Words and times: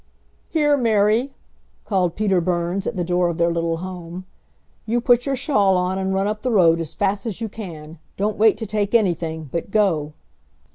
"Here, 0.49 0.77
Mary!" 0.77 1.31
called 1.85 2.15
Peter 2.15 2.41
Burns 2.41 2.87
at 2.87 2.95
the 2.95 3.03
door 3.03 3.29
of 3.29 3.37
their 3.37 3.51
little 3.51 3.77
home, 3.77 4.25
"you 4.87 4.99
put 4.99 5.27
your 5.27 5.35
shawl 5.35 5.77
on 5.77 5.99
and 5.99 6.11
run 6.11 6.25
up 6.25 6.41
the 6.41 6.49
road 6.49 6.79
as 6.79 6.95
fast 6.95 7.27
as 7.27 7.39
you 7.39 7.47
can! 7.47 7.99
Don't 8.17 8.35
wait 8.39 8.57
to 8.57 8.65
take 8.65 8.95
anything, 8.95 9.47
but 9.51 9.69
go!" 9.69 10.13